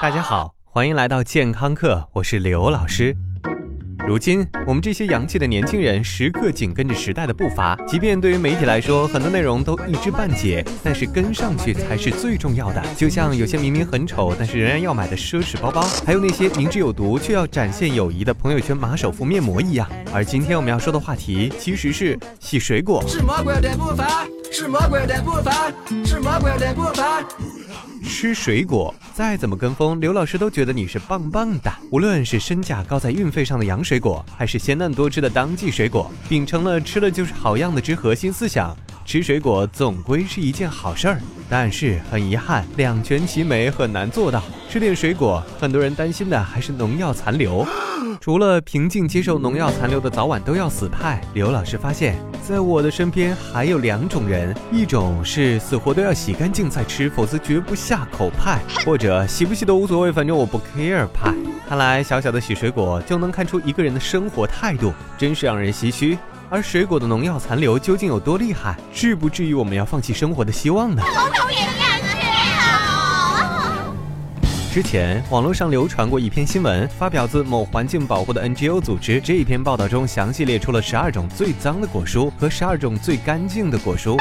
[0.00, 3.14] 大家好，欢迎来到健康课，我是刘老师。
[4.08, 12.82] 如今，我们这些洋气的年轻人时刻紧跟着时代的步伐，即便对于媒体来说，很多内容都一知半解，但是跟上去才是最重要的。
[12.96, 19.86] 就像有些明明很丑，但是仍然要买的奢侈包包，还有那些明知有毒却要展现友谊的朋友圈马首敷面膜一样。
[20.14, 23.04] 而今天我们要说的话题，其实是洗水果。
[23.06, 25.70] 是魔鬼的步伐，是魔鬼的步伐，
[26.06, 27.22] 是魔鬼的步伐。
[28.02, 31.72] 吃水果再怎么跟风，刘老师都觉得你是棒棒的。
[31.90, 41.20] 无论是身价高在运费上的洋水果，还是鲜嫩多汁的当季水果，秉承了吃了就是好样的之核心思想，吃水果总归是一件好事儿。
[41.48, 44.42] 但是很遗憾，两全其美很难做到。
[44.68, 47.66] 吃点水果，很多人担心的还是农药残留。
[48.20, 61.32] 除了平静接受农药残留的早晚都要死派，刘老师发现，在我的身边还有两种人：一种是死活都要洗干净再吃，否则绝不下口派；或者洗不洗都无所谓，反正我不 care 派。
[61.66, 66.18] 看来小小的洗水果就能看出一个人的生活态度，真是让人唏嘘。
[66.50, 71.02] 而水果的农药残留究竟有多厉害，至不至于我们要放弃生活的希望呢？
[74.72, 79.20] 之前网络上流传过一篇新闻，发表自某环境保护的 NGO 组织。
[79.20, 84.16] 这一篇报道中详细列出了十二种最脏的果蔬和十二种最干净的果蔬。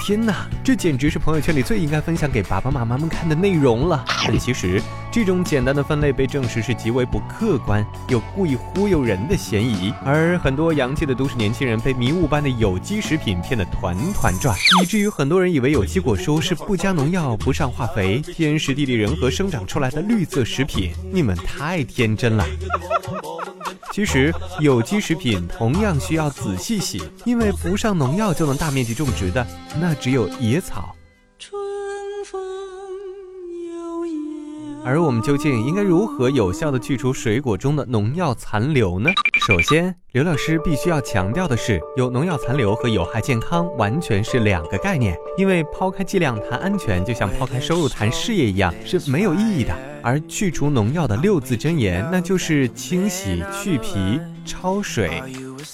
[0.00, 4.04] 天哪，这简直是朋友圈里最应该分享给爸爸妈妈们看的内容了。
[4.26, 4.80] 但其实，
[5.12, 9.92] 这种简单的分类被证实是极为不客观，有故意忽悠人的嫌疑。
[10.04, 20.92] 而很多洋气的都市年轻人被迷雾般的有机食品骗得团团转，以至于很多人以为有机果蔬是不加农药、不上化肥、天时地利人和生长出来的绿色食品。
[21.12, 22.46] 你们太天真了。
[23.98, 29.44] 其实有机食品同样需要仔细洗，因为不上农药就能大面积种植的，
[29.80, 30.94] 那只有野草。
[31.36, 31.60] 春
[32.24, 32.40] 风
[33.66, 39.10] 又而我们究竟应该如何有效的去除水果中的农药残留呢？
[39.44, 45.16] 首先，刘老师必须要强调的是，有农药残留和有害健康完全是两个概念。
[45.36, 49.74] 因为抛开剂量谈安全，就像抛开收入谈事业一样，是没有意义的。
[50.02, 55.22] 而去除农药的六字真言，那就是清洗、去皮、焯水。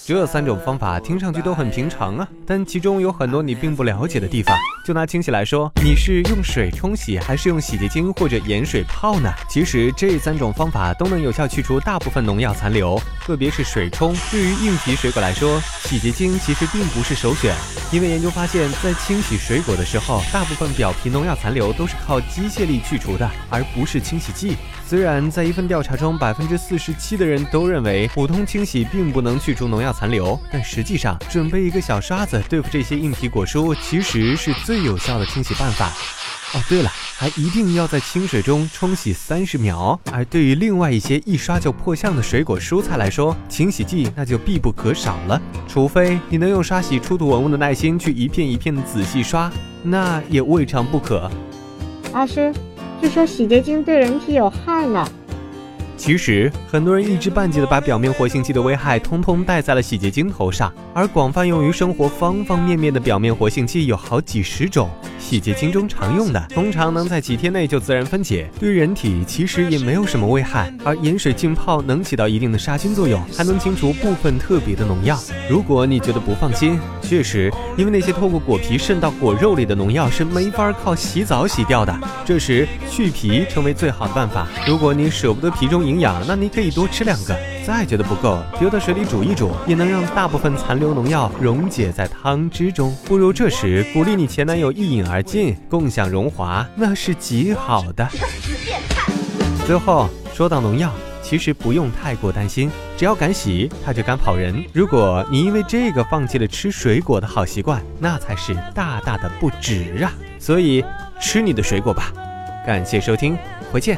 [0.05, 4.55] 这三种方法听上去都很平常啊，但其中有很多你并不了解的地方。
[4.85, 9.31] 就拿清洗来说，你是用水冲洗，还是用洗洁精或者盐水泡呢？
[9.49, 14.13] 其实这三种方法都能有效去除大部分农药残留，特别是水冲。
[14.29, 17.55] 对于硬皮水果来说，洗洁精其实并不是首选，
[17.91, 24.55] 因为研究发现，在清洗水果的时候，大部分表皮农药残留都是靠机械力去除的，而不是清洗剂。
[24.87, 35.91] 虽然在一份调查中，百分之四十七的人都认为普通清洗并不能去除农药残留，但实际上，准备一个小刷子对付这些硬皮果蔬，其实是最有效的清洗办法。
[36.53, 39.99] 哦，对了，还一定要在清水中冲洗三十秒。
[40.11, 45.41] 而对于另外一些一刷就破相的水果蔬菜来说，清洗剂那就必不可少了。
[45.67, 49.51] 除非你能用刷洗出土文物的耐心去一片一片的仔细刷，
[49.83, 51.29] 那也未尝不可。
[52.13, 52.53] 阿师。
[53.01, 55.05] 据说洗洁精对人体有害呢。
[55.97, 64.89] 其实很多人一知半解的把表面活性剂的危害通通戴在了洗洁精头上，而广泛用于生活方方面面的表面活性剂有好几十种。
[65.25, 70.71] 洗洁精中常用的，通常能在几天内就自然分解，对人体其实也没有什么危害。
[70.83, 75.17] 而盐水浸泡能起到一定的杀菌作用，还能清除部分特别的农药。
[75.49, 81.91] 如果你觉得不放心，确实，因为那些透过果皮渗到果肉里的农药是没法靠洗澡洗掉的。
[82.23, 84.47] 这时去皮成为最好的办法。
[84.67, 87.35] 如果你舍不得皮中营养，那你可以多吃两个。
[87.65, 92.95] 再觉得不够，丢到水里煮一煮，也能让大部分残留农药溶解在汤汁中。
[93.05, 98.05] 不如这时鼓励你前男友一饮而而尽，共享荣华，那是极好的。
[99.65, 100.91] 最后说到农药，
[101.23, 104.61] 其实不用太过担心，只要敢洗，它就敢跑人。
[104.73, 110.11] 如果你因为这个放弃了吃水果的好习惯，那才是大大的不值啊！
[110.37, 110.83] 所以
[111.17, 112.11] 吃你的水果吧。
[112.65, 113.37] 感谢收听，
[113.71, 113.97] 回见。